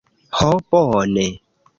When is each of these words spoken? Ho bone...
Ho 0.37 0.47
bone... 0.71 1.27